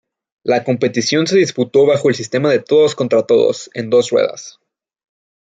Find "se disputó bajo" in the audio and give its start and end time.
1.27-2.09